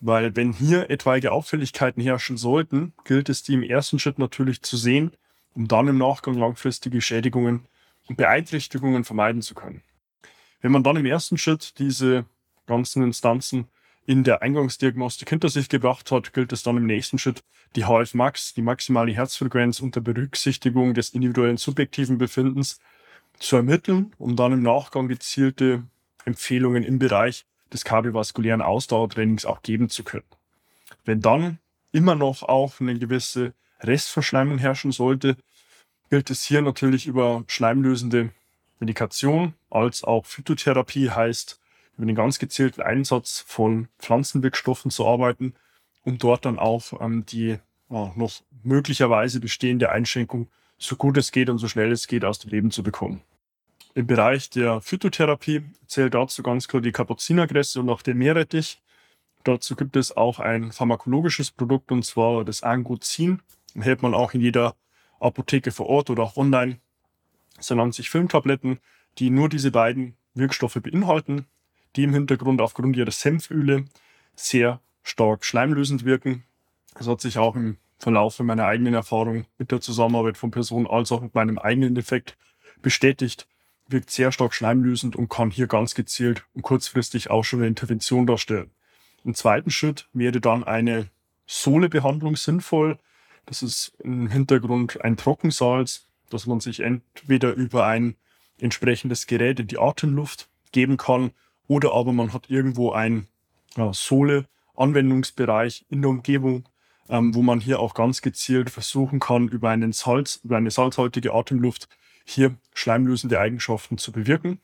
Weil 0.00 0.36
wenn 0.36 0.54
hier 0.54 0.88
etwaige 0.88 1.32
Auffälligkeiten 1.32 2.02
herrschen 2.02 2.38
sollten, 2.38 2.94
gilt 3.04 3.28
es, 3.28 3.42
die 3.42 3.52
im 3.52 3.62
ersten 3.62 3.98
Schritt 3.98 4.18
natürlich 4.18 4.62
zu 4.62 4.78
sehen, 4.78 5.12
um 5.54 5.68
dann 5.68 5.86
im 5.86 5.98
Nachgang 5.98 6.32
langfristige 6.32 7.02
Schädigungen 7.02 7.66
und 8.08 8.16
Beeinträchtigungen 8.16 9.04
vermeiden 9.04 9.42
zu 9.42 9.54
können. 9.54 9.82
Wenn 10.62 10.72
man 10.72 10.82
dann 10.82 10.96
im 10.96 11.04
ersten 11.04 11.36
Schritt 11.36 11.78
diese 11.78 12.24
ganzen 12.66 13.02
Instanzen 13.02 13.68
in 14.06 14.22
der 14.22 14.40
Eingangsdiagnostik 14.42 15.28
hinter 15.28 15.48
sich 15.48 15.68
gebracht 15.68 16.10
hat, 16.12 16.32
gilt 16.32 16.52
es 16.52 16.62
dann 16.62 16.76
im 16.76 16.86
nächsten 16.86 17.18
Schritt, 17.18 17.42
die 17.74 17.84
HF 17.84 18.14
Max, 18.14 18.54
die 18.54 18.62
maximale 18.62 19.12
Herzfrequenz 19.12 19.80
unter 19.80 20.00
Berücksichtigung 20.00 20.94
des 20.94 21.10
individuellen 21.10 21.56
subjektiven 21.56 22.16
Befindens 22.16 22.78
zu 23.38 23.56
ermitteln, 23.56 24.14
um 24.18 24.36
dann 24.36 24.52
im 24.52 24.62
Nachgang 24.62 25.08
gezielte 25.08 25.82
Empfehlungen 26.24 26.84
im 26.84 26.98
Bereich 26.98 27.44
des 27.72 27.84
kardiovaskulären 27.84 28.62
Ausdauertrainings 28.62 29.44
auch 29.44 29.62
geben 29.62 29.88
zu 29.88 30.04
können. 30.04 30.24
Wenn 31.04 31.20
dann 31.20 31.58
immer 31.90 32.14
noch 32.14 32.44
auch 32.44 32.80
eine 32.80 32.98
gewisse 32.98 33.54
Restverschleimung 33.80 34.58
herrschen 34.58 34.92
sollte, 34.92 35.36
gilt 36.10 36.30
es 36.30 36.44
hier 36.44 36.62
natürlich 36.62 37.06
über 37.06 37.44
schleimlösende 37.48 38.30
Medikation 38.78 39.54
als 39.68 40.04
auch 40.04 40.26
Phytotherapie 40.26 41.10
heißt, 41.10 41.60
über 41.96 42.06
den 42.06 42.16
ganz 42.16 42.38
gezielten 42.38 42.82
Einsatz 42.82 43.44
von 43.46 43.88
Pflanzenwirkstoffen 43.98 44.90
zu 44.90 45.06
arbeiten, 45.06 45.54
um 46.02 46.18
dort 46.18 46.44
dann 46.44 46.58
auch 46.58 47.00
ähm, 47.00 47.24
die 47.26 47.58
ja, 47.90 48.12
noch 48.16 48.32
möglicherweise 48.62 49.40
bestehende 49.40 49.90
Einschränkung 49.90 50.48
so 50.78 50.96
gut 50.96 51.16
es 51.16 51.32
geht 51.32 51.48
und 51.48 51.58
so 51.58 51.68
schnell 51.68 51.90
es 51.90 52.06
geht 52.06 52.24
aus 52.24 52.38
dem 52.38 52.50
Leben 52.50 52.70
zu 52.70 52.82
bekommen. 52.82 53.22
Im 53.94 54.06
Bereich 54.06 54.50
der 54.50 54.82
Phytotherapie 54.82 55.62
zählt 55.86 56.12
dazu 56.12 56.42
ganz 56.42 56.68
klar 56.68 56.82
die 56.82 56.92
Kapuzinergresse 56.92 57.80
und 57.80 57.88
auch 57.88 58.02
der 58.02 58.14
Meerrettich. 58.14 58.82
Dazu 59.44 59.74
gibt 59.74 59.96
es 59.96 60.14
auch 60.14 60.38
ein 60.38 60.70
pharmakologisches 60.70 61.50
Produkt 61.50 61.90
und 61.92 62.04
zwar 62.04 62.44
das 62.44 62.62
Angozin. 62.62 63.40
Hält 63.74 64.02
man 64.02 64.12
auch 64.12 64.34
in 64.34 64.42
jeder 64.42 64.74
Apotheke 65.18 65.72
vor 65.72 65.86
Ort 65.86 66.10
oder 66.10 66.24
auch 66.24 66.36
online. 66.36 66.78
Es 67.58 67.70
nennt 67.70 67.94
sich 67.94 68.10
Filmtabletten, 68.10 68.80
die 69.18 69.30
nur 69.30 69.48
diese 69.48 69.70
beiden 69.70 70.16
Wirkstoffe 70.34 70.78
beinhalten, 70.82 71.46
die 71.94 72.04
im 72.04 72.12
Hintergrund 72.12 72.60
aufgrund 72.60 72.96
ihrer 72.96 73.10
Senföle 73.10 73.84
sehr 74.34 74.80
stark 75.02 75.44
schleimlösend 75.44 76.04
wirken. 76.04 76.44
Das 76.94 77.06
hat 77.06 77.20
sich 77.20 77.38
auch 77.38 77.56
im 77.56 77.78
Verlauf 77.98 78.38
meiner 78.40 78.66
eigenen 78.66 78.94
Erfahrung 78.94 79.46
mit 79.58 79.70
der 79.70 79.80
Zusammenarbeit 79.80 80.36
von 80.36 80.50
Personen 80.50 80.86
als 80.86 81.12
auch 81.12 81.22
mit 81.22 81.34
meinem 81.34 81.58
eigenen 81.58 81.96
Effekt 81.96 82.36
bestätigt, 82.82 83.48
wirkt 83.88 84.10
sehr 84.10 84.32
stark 84.32 84.52
schleimlösend 84.52 85.16
und 85.16 85.28
kann 85.28 85.50
hier 85.50 85.66
ganz 85.66 85.94
gezielt 85.94 86.44
und 86.54 86.62
kurzfristig 86.62 87.30
auch 87.30 87.44
schon 87.44 87.60
eine 87.60 87.68
Intervention 87.68 88.26
darstellen. 88.26 88.70
Im 89.24 89.34
zweiten 89.34 89.70
Schritt 89.70 90.08
wäre 90.12 90.40
dann 90.40 90.64
eine 90.64 91.08
Sohlebehandlung 91.46 92.36
sinnvoll. 92.36 92.98
Das 93.46 93.62
ist 93.62 93.92
im 94.00 94.28
Hintergrund 94.28 95.02
ein 95.02 95.16
Trockensalz, 95.16 96.06
das 96.30 96.46
man 96.46 96.60
sich 96.60 96.80
entweder 96.80 97.52
über 97.54 97.86
ein 97.86 98.16
entsprechendes 98.58 99.26
Gerät 99.26 99.60
in 99.60 99.68
die 99.68 99.78
Atemluft 99.78 100.48
geben 100.72 100.96
kann 100.96 101.30
oder 101.68 101.92
aber 101.92 102.12
man 102.12 102.32
hat 102.32 102.50
irgendwo 102.50 102.92
ein 102.92 103.26
ja, 103.76 103.92
Sohle-Anwendungsbereich 103.92 105.84
in 105.88 106.02
der 106.02 106.10
Umgebung, 106.10 106.68
ähm, 107.08 107.34
wo 107.34 107.42
man 107.42 107.60
hier 107.60 107.80
auch 107.80 107.94
ganz 107.94 108.22
gezielt 108.22 108.70
versuchen 108.70 109.20
kann, 109.20 109.48
über 109.48 109.70
einen 109.70 109.92
Salz, 109.92 110.40
über 110.42 110.56
eine 110.56 110.70
salzhaltige 110.70 111.32
Atemluft 111.32 111.88
hier 112.24 112.56
schleimlösende 112.74 113.38
Eigenschaften 113.38 113.98
zu 113.98 114.12
bewirken. 114.12 114.60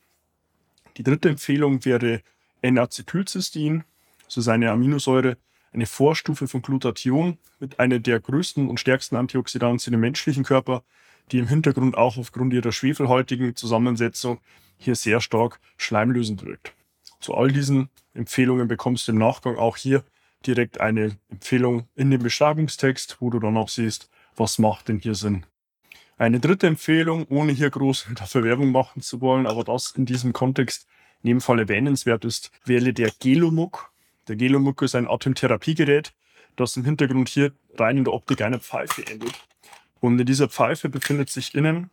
Die 0.97 1.03
dritte 1.03 1.29
Empfehlung 1.29 1.85
wäre 1.85 2.21
N-Acetylcystein. 2.61 3.83
Das 4.25 4.37
ist 4.37 4.47
eine 4.47 4.71
Aminosäure, 4.71 5.37
eine 5.71 5.85
Vorstufe 5.85 6.47
von 6.47 6.61
Glutathion 6.61 7.37
mit 7.59 7.79
einer 7.79 7.99
der 7.99 8.19
größten 8.19 8.69
und 8.69 8.79
stärksten 8.79 9.15
Antioxidantien 9.15 9.93
im 9.93 10.01
menschlichen 10.01 10.43
Körper, 10.43 10.83
die 11.31 11.39
im 11.39 11.47
Hintergrund 11.47 11.97
auch 11.97 12.17
aufgrund 12.17 12.53
ihrer 12.53 12.71
schwefelhaltigen 12.71 13.55
Zusammensetzung 13.55 14.39
hier 14.77 14.95
sehr 14.95 15.21
stark 15.21 15.59
schleimlösend 15.77 16.45
wirkt. 16.45 16.73
Zu 17.23 17.35
all 17.35 17.53
diesen 17.53 17.89
Empfehlungen 18.13 18.67
bekommst 18.67 19.07
du 19.07 19.13
im 19.13 19.17
Nachgang 19.17 19.55
auch 19.55 19.77
hier 19.77 20.03
direkt 20.45 20.81
eine 20.81 21.17
Empfehlung 21.29 21.87
in 21.95 22.11
dem 22.11 22.21
Beschreibungstext, 22.21 23.15
wo 23.21 23.29
du 23.29 23.39
dann 23.39 23.55
auch 23.55 23.69
siehst, 23.69 24.09
was 24.35 24.59
macht 24.59 24.89
denn 24.89 24.99
hier 24.99 25.15
Sinn. 25.15 25.45
Eine 26.17 26.41
dritte 26.41 26.67
Empfehlung, 26.67 27.25
ohne 27.29 27.53
hier 27.53 27.69
groß 27.69 28.07
dafür 28.15 28.43
Werbung 28.43 28.73
machen 28.73 29.01
zu 29.01 29.21
wollen, 29.21 29.47
aber 29.47 29.63
das 29.63 29.91
in 29.91 30.05
diesem 30.05 30.33
Kontext 30.33 30.85
in 31.21 31.29
dem 31.29 31.39
Fall 31.39 31.59
erwähnenswert 31.59 32.25
ist, 32.25 32.51
wäre 32.65 32.91
der 32.91 33.09
Gelomuck. 33.21 33.93
Der 34.27 34.35
Gelomuck 34.35 34.81
ist 34.81 34.93
ein 34.93 35.07
Atemtherapiegerät, 35.07 36.13
das 36.57 36.75
im 36.75 36.83
Hintergrund 36.83 37.29
hier 37.29 37.53
rein 37.77 37.99
in 37.99 38.03
der 38.03 38.13
Optik 38.13 38.41
einer 38.41 38.59
Pfeife 38.59 39.07
endet. 39.07 39.33
Und 40.01 40.19
in 40.19 40.25
dieser 40.25 40.49
Pfeife 40.49 40.89
befindet 40.89 41.29
sich 41.29 41.55
innen 41.55 41.89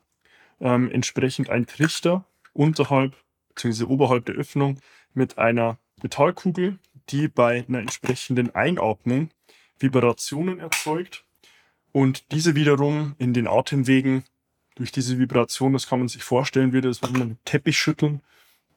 ähm, 0.58 0.90
entsprechend 0.90 1.50
ein 1.50 1.68
Trichter 1.68 2.24
unterhalb 2.52 3.14
bzw. 3.54 3.84
oberhalb 3.84 4.24
der 4.26 4.34
Öffnung 4.34 4.80
mit 5.14 5.38
einer 5.38 5.78
Metallkugel, 6.02 6.78
die 7.08 7.28
bei 7.28 7.64
einer 7.68 7.80
entsprechenden 7.80 8.54
Einatmung 8.54 9.30
Vibrationen 9.78 10.60
erzeugt 10.60 11.24
und 11.92 12.30
diese 12.32 12.54
wiederum 12.54 13.14
in 13.18 13.34
den 13.34 13.48
Atemwegen 13.48 14.24
durch 14.76 14.92
diese 14.92 15.18
Vibration, 15.18 15.72
das 15.72 15.88
kann 15.88 15.98
man 15.98 16.08
sich 16.08 16.22
vorstellen, 16.22 16.72
wird 16.72 16.84
es, 16.84 17.02
wenn 17.02 17.12
man 17.12 17.22
einen 17.22 17.38
Teppich 17.44 17.78
schütteln, 17.78 18.22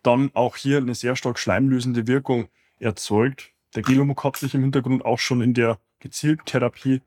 dann 0.01 0.31
auch 0.33 0.57
hier 0.57 0.77
eine 0.77 0.95
sehr 0.95 1.15
stark 1.15 1.39
schleimlösende 1.39 2.07
Wirkung 2.07 2.49
erzeugt. 2.79 3.51
Der 3.75 3.83
Gelomuk 3.83 4.23
hat 4.23 4.37
sich 4.37 4.53
im 4.53 4.61
Hintergrund 4.61 5.05
auch 5.05 5.19
schon 5.19 5.41
in 5.41 5.53
der 5.53 5.79
gezielten 5.99 6.45
Therapie 6.45 7.01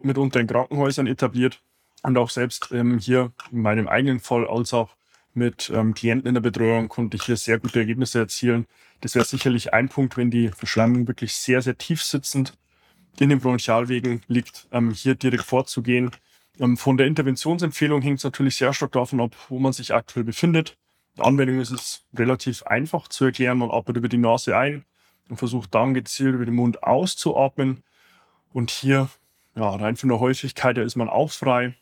mitunter 0.00 0.40
in 0.40 0.46
Krankenhäusern 0.46 1.06
etabliert 1.06 1.60
und 2.02 2.16
auch 2.16 2.30
selbst 2.30 2.70
ähm, 2.72 2.98
hier 2.98 3.32
in 3.50 3.62
meinem 3.62 3.88
eigenen 3.88 4.20
Fall 4.20 4.46
als 4.46 4.72
auch 4.72 4.95
mit 5.36 5.70
ähm, 5.74 5.94
Klienten 5.94 6.28
in 6.28 6.34
der 6.34 6.40
Betreuung 6.40 6.88
konnte 6.88 7.16
ich 7.16 7.24
hier 7.24 7.36
sehr 7.36 7.58
gute 7.58 7.78
Ergebnisse 7.78 8.18
erzielen. 8.18 8.66
Das 9.00 9.14
wäre 9.14 9.24
sicherlich 9.24 9.72
ein 9.72 9.88
Punkt, 9.88 10.16
wenn 10.16 10.30
die 10.30 10.48
Verschleimung 10.48 11.06
wirklich 11.06 11.34
sehr, 11.34 11.60
sehr 11.62 11.76
tief 11.76 12.02
sitzend 12.02 12.54
in 13.18 13.28
den 13.28 13.40
Bronchialwegen 13.40 14.22
liegt, 14.28 14.66
ähm, 14.72 14.92
hier 14.92 15.14
direkt 15.14 15.44
vorzugehen. 15.44 16.10
Ähm, 16.58 16.76
von 16.76 16.96
der 16.96 17.06
Interventionsempfehlung 17.06 18.02
hängt 18.02 18.18
es 18.18 18.24
natürlich 18.24 18.56
sehr 18.56 18.72
stark 18.72 18.92
davon 18.92 19.20
ab, 19.20 19.36
wo 19.48 19.58
man 19.58 19.72
sich 19.72 19.94
aktuell 19.94 20.24
befindet. 20.24 20.76
In 21.14 21.22
der 21.22 21.26
Anwendung 21.26 21.60
ist 21.60 21.70
es 21.70 22.04
relativ 22.14 22.62
einfach 22.64 23.08
zu 23.08 23.26
erklären. 23.26 23.58
Man 23.58 23.70
atmet 23.70 23.96
über 23.96 24.08
die 24.08 24.18
Nase 24.18 24.56
ein 24.56 24.84
und 25.28 25.36
versucht 25.36 25.74
dann 25.74 25.94
gezielt 25.94 26.34
über 26.34 26.44
den 26.44 26.54
Mund 26.54 26.82
auszuatmen. 26.82 27.82
Und 28.52 28.70
hier, 28.70 29.08
ja, 29.54 29.68
rein 29.68 29.96
von 29.96 30.08
der 30.08 30.20
Häufigkeit 30.20 30.76
her 30.76 30.84
ist 30.84 30.96
man 30.96 31.08
auch 31.08 31.30
frei. 31.30 31.74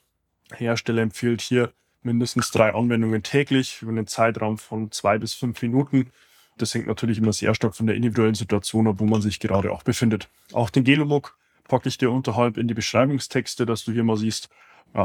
Hersteller 0.52 1.02
empfiehlt 1.02 1.40
hier 1.40 1.73
mindestens 2.04 2.50
drei 2.50 2.75
Anwendungen 2.75 3.23
täglich 3.23 3.82
über 3.82 3.90
einen 3.90 4.06
Zeitraum 4.06 4.58
von 4.58 4.90
zwei 4.92 5.18
bis 5.18 5.34
fünf 5.34 5.61
Minuten. 5.62 6.11
Das 6.58 6.75
hängt 6.75 6.87
natürlich 6.87 7.18
immer 7.18 7.32
sehr 7.32 7.54
stark 7.54 7.75
von 7.75 7.87
der 7.87 7.96
individuellen 7.96 8.34
Situation 8.34 8.87
ab, 8.87 8.96
wo 8.99 9.04
man 9.06 9.23
sich 9.23 9.40
gerade 9.40 9.73
auch 9.73 9.82
befindet. 9.82 10.28
Auch 10.52 10.70
den 10.70 10.84
Gelomuk 10.84 11.37
packe 11.66 11.88
ich 11.88 11.99
dir 11.99 12.11
unterhalb 12.11 12.56
in 12.58 12.68
die 12.68 12.75
Beschreibungstexte, 12.75 13.66
dass 13.66 13.84
du 13.84 13.92
hier 13.92 14.04
mal 14.04 14.16
siehst, 14.16 14.49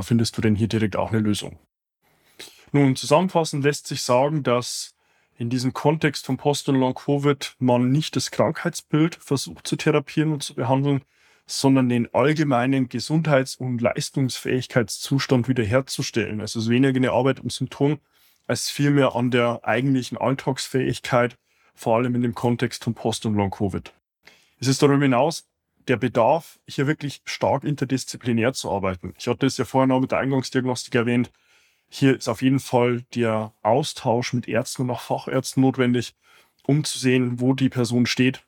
findest 0.01 0.38
du 0.38 0.41
denn 0.41 0.56
hier 0.56 0.68
direkt 0.68 0.96
auch 0.96 1.12
eine 1.12 1.22
Lösung. 1.22 1.58
Nun, 2.72 2.96
zusammenfassend 2.96 3.63
lässt 3.63 3.88
sich 3.88 4.03
sagen, 4.03 4.44
dass 4.44 4.94
in 5.38 5.50
diesem 5.50 5.74
Kontext 5.74 6.25
von 6.25 6.38
Post- 6.38 6.70
und 6.70 6.75
Long-Covid 6.75 7.56
man 7.58 7.91
nicht 7.91 8.15
das 8.15 8.29
Krankheitsbild 8.29 9.15
versucht 9.15 9.65
zu 9.65 9.77
therapieren 9.77 10.34
und 10.34 10.44
zu 10.44 10.53
behandeln, 10.53 11.01
sondern 11.51 11.89
den 11.89 12.13
allgemeinen 12.13 12.89
Gesundheits- 12.89 13.56
und 13.56 13.82
Leistungsfähigkeitszustand 13.82 15.48
wiederherzustellen. 15.48 16.41
Also 16.41 16.60
es 16.60 16.65
ist 16.65 16.70
weniger 16.70 16.96
eine 16.96 17.12
Arbeit 17.12 17.39
am 17.39 17.50
Symptom, 17.50 18.00
als 18.46 18.70
vielmehr 18.70 19.15
an 19.15 19.32
der 19.32 19.62
eigentlichen 19.63 20.18
Alltagsfähigkeit, 20.18 21.38
vor 21.74 21.98
allem 21.98 22.13
in 22.13 22.22
dem 22.22 22.36
Kontext 22.36 22.84
von 22.84 22.94
Post- 22.94 23.25
und 23.25 23.34
Long-Covid. 23.34 23.91
Es 24.60 24.68
ist 24.68 24.84
darüber 24.84 25.01
hinaus 25.01 25.50
der 25.88 25.98
Bedarf, 25.98 26.60
hier 26.68 26.86
wirklich 26.86 27.22
stark 27.25 27.63
interdisziplinär 27.63 28.53
zu 28.53 28.70
arbeiten. 28.70 29.15
Ich 29.18 29.27
hatte 29.27 29.48
es 29.48 29.58
ja 29.58 29.65
vorhin 29.65 29.91
auch 29.91 30.01
mit 30.01 30.12
der 30.12 30.20
Eingangsdiagnostik 30.20 30.94
erwähnt. 30.94 31.32
Hier 31.89 32.15
ist 32.15 32.27
auf 32.27 32.44
jeden 32.44 32.60
Fall 32.60 33.06
der 33.15 33.53
Austausch 33.63 34.34
mit 34.34 34.48
Ärzten 34.48 34.84
und 34.84 34.91
auch 34.91 35.01
Fachärzten 35.01 35.62
notwendig, 35.62 36.13
um 36.62 36.84
zu 36.84 37.00
sehen, 37.00 37.39
wo 37.39 37.56
die 37.56 37.70
Person 37.70 38.06
steht, 38.06 38.44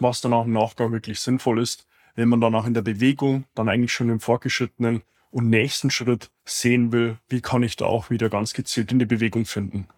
was 0.00 0.20
dann 0.20 0.34
auch 0.34 0.44
im 0.44 0.52
Nachgang 0.52 0.92
wirklich 0.92 1.18
sinnvoll 1.20 1.58
ist, 1.58 1.86
wenn 2.14 2.28
man 2.28 2.40
danach 2.40 2.66
in 2.66 2.74
der 2.74 2.82
Bewegung 2.82 3.44
dann 3.54 3.68
eigentlich 3.68 3.92
schon 3.92 4.10
im 4.10 4.20
fortgeschrittenen 4.20 5.02
und 5.30 5.48
nächsten 5.48 5.90
Schritt 5.90 6.30
sehen 6.44 6.92
will, 6.92 7.18
wie 7.28 7.40
kann 7.40 7.62
ich 7.62 7.76
da 7.76 7.86
auch 7.86 8.10
wieder 8.10 8.28
ganz 8.28 8.52
gezielt 8.52 8.92
in 8.92 8.98
die 8.98 9.06
Bewegung 9.06 9.46
finden. 9.46 9.88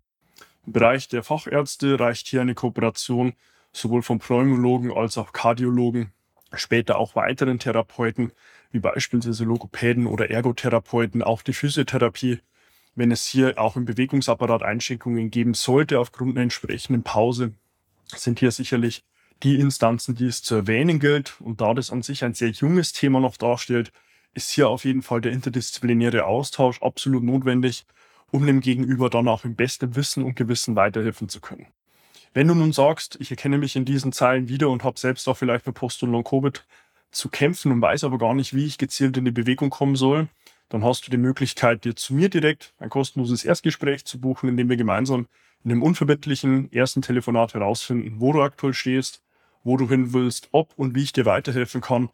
Im 0.67 0.73
Bereich 0.73 1.09
der 1.09 1.23
Fachärzte 1.23 1.99
reicht 1.99 2.29
hier 2.29 2.41
eine 2.41 2.55
Kooperation 2.55 3.35
sowohl 3.73 4.03
von 4.03 4.21
Pneumologen 4.21 4.93
als 4.93 5.19
auch 5.19 5.33
Kardiologen, 5.33 6.13
später 6.55 6.99
auch 6.99 7.17
weiteren 7.17 7.59
Therapeuten, 7.59 8.33
wie 8.71 8.79
beispielsweise 8.79 9.45
Logopäden 9.45 10.07
oder 10.07 10.31
Ergotherapeuten, 10.31 11.23
auch 11.23 11.43
die 11.43 11.53
Physiotherapie, 11.53 12.39
wenn 12.95 13.11
es 13.11 13.27
hier 13.27 13.59
auch 13.59 13.77
im 13.77 13.85
Bewegungsapparat 13.85 14.63
Einschränkungen 14.63 15.31
geben 15.31 15.55
sollte 15.55 15.99
aufgrund 15.99 16.33
einer 16.33 16.43
entsprechenden 16.43 17.03
Pause, 17.03 17.53
sind 18.15 18.39
hier 18.39 18.53
sicherlich 18.53 19.05
die 19.45 19.61
Instanzen, 19.61 20.15
die 20.15 20.27
es 20.27 20.43
zu 20.43 20.55
erwähnen 20.55 20.99
gilt. 20.99 21.41
Und 21.41 21.61
da 21.61 21.75
das 21.75 21.91
an 21.91 22.03
sich 22.03 22.25
ein 22.25 22.35
sehr 22.35 22.51
junges 22.51 22.93
Thema 22.93 23.21
noch 23.21 23.37
darstellt, 23.37 23.93
ist 24.33 24.51
hier 24.51 24.69
auf 24.69 24.85
jeden 24.85 25.03
Fall 25.03 25.21
der 25.21 25.33
interdisziplinäre 25.33 26.25
Austausch 26.25 26.83
absolut 26.83 27.23
notwendig, 27.23 27.87
um 28.31 28.47
dem 28.47 28.61
Gegenüber 28.61 29.11
dann 29.11 29.29
auch 29.29 29.45
im 29.45 29.55
besten 29.55 29.95
Wissen 29.95 30.25
und 30.25 30.35
Gewissen 30.35 30.75
weiterhelfen 30.75 31.29
zu 31.29 31.41
können. 31.41 31.67
Wenn 32.33 32.49
du 32.49 32.55
nun 32.55 32.73
sagst, 32.73 33.17
ich 33.21 33.31
erkenne 33.31 33.59
mich 33.59 33.77
in 33.77 33.85
diesen 33.85 34.11
Zeilen 34.11 34.49
wieder 34.49 34.69
und 34.71 34.83
habe 34.83 34.99
selbst 34.99 35.29
auch 35.29 35.37
vielleicht 35.37 35.67
mit 35.67 35.77
Post- 35.77 36.03
und 36.03 36.11
Long-Covid 36.11 36.65
zu 37.13 37.29
kämpfen 37.29 37.71
und 37.71 37.81
weiß 37.81 38.03
aber 38.03 38.19
gar 38.19 38.35
nicht, 38.35 38.55
wie 38.55 38.67
ich 38.67 38.77
gezielt 38.77 39.17
in 39.17 39.25
die 39.25 39.31
Bewegung 39.31 39.71
kommen 39.71 39.95
soll, 39.95 40.27
dann 40.69 40.83
hast 40.83 41.07
du 41.07 41.13
die 41.13 41.17
Möglichkeit, 41.17 41.85
dir 41.85 41.95
zu 41.95 42.13
mir 42.13 42.29
direkt 42.29 42.75
ein 42.79 42.91
kostenloses 42.91 43.45
Erstgespräch 43.45 44.05
zu 44.05 44.19
buchen, 44.19 44.49
in 44.49 44.57
dem 44.57 44.69
wir 44.69 44.77
gemeinsam 44.77 45.29
in 45.63 45.71
einem 45.71 45.85
unverbindlichen 45.85 46.73
ersten 46.73 47.03
Telefonat 47.03 47.55
herausfinden, 47.55 48.17
wo 48.19 48.33
du 48.33 48.43
aktuell 48.43 48.75
stehst, 48.75 49.24
wo 49.65 49.77
du 49.77 49.89
hin 49.89 50.13
willst, 50.13 50.49
ob 50.53 50.73
und 50.77 50.95
wie 50.95 51.03
ich 51.03 51.13
dir 51.13 51.25
weiterhelfen 51.25 51.81
kann 51.81 52.11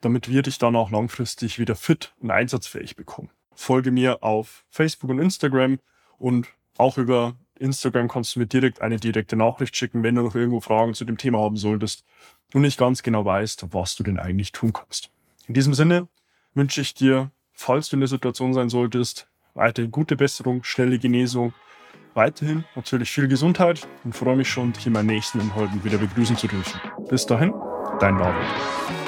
damit 0.00 0.28
wir 0.28 0.42
dich 0.42 0.58
dann 0.58 0.76
auch 0.76 0.90
langfristig 0.90 1.58
wieder 1.58 1.74
fit 1.74 2.12
und 2.20 2.30
einsatzfähig 2.30 2.96
bekommen. 2.96 3.30
Folge 3.54 3.90
mir 3.90 4.22
auf 4.22 4.64
Facebook 4.70 5.10
und 5.10 5.18
Instagram 5.18 5.78
und 6.18 6.48
auch 6.76 6.98
über 6.98 7.34
Instagram 7.58 8.06
kannst 8.06 8.36
du 8.36 8.40
mir 8.40 8.46
direkt 8.46 8.80
eine 8.80 8.98
direkte 8.98 9.34
Nachricht 9.34 9.76
schicken, 9.76 10.04
wenn 10.04 10.14
du 10.14 10.22
noch 10.22 10.36
irgendwo 10.36 10.60
Fragen 10.60 10.94
zu 10.94 11.04
dem 11.04 11.18
Thema 11.18 11.40
haben 11.40 11.56
solltest 11.56 12.04
und 12.54 12.62
nicht 12.62 12.78
ganz 12.78 13.02
genau 13.02 13.24
weißt, 13.24 13.66
was 13.72 13.96
du 13.96 14.04
denn 14.04 14.20
eigentlich 14.20 14.52
tun 14.52 14.72
kannst. 14.72 15.10
In 15.48 15.54
diesem 15.54 15.74
Sinne 15.74 16.06
wünsche 16.54 16.80
ich 16.80 16.94
dir, 16.94 17.32
falls 17.52 17.88
du 17.88 17.96
in 17.96 18.00
der 18.00 18.08
Situation 18.08 18.54
sein 18.54 18.68
solltest, 18.68 19.26
weiterhin 19.54 19.90
gute 19.90 20.14
Besserung, 20.14 20.62
schnelle 20.62 21.00
Genesung, 21.00 21.52
weiterhin 22.14 22.64
natürlich 22.74 23.10
viel 23.10 23.28
Gesundheit 23.28 23.86
und 24.04 24.14
freue 24.14 24.36
mich 24.36 24.48
schon, 24.48 24.72
dich 24.72 24.86
in 24.86 24.92
meinen 24.92 25.06
nächsten 25.06 25.40
Inhalten 25.40 25.82
wieder 25.84 25.98
begrüßen 25.98 26.36
zu 26.36 26.46
dürfen. 26.48 26.80
Bis 27.08 27.26
dahin, 27.26 27.52
dein 28.00 28.18
David. 28.18 29.07